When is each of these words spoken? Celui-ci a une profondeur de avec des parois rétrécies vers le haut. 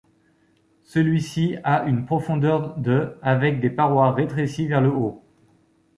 Celui-ci 0.83 1.57
a 1.63 1.85
une 1.85 2.07
profondeur 2.07 2.75
de 2.79 3.19
avec 3.21 3.59
des 3.59 3.69
parois 3.69 4.11
rétrécies 4.11 4.65
vers 4.65 4.81
le 4.81 4.89
haut. 4.89 5.21